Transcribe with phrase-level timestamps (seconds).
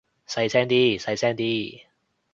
[0.27, 1.83] 細聲啲，細聲啲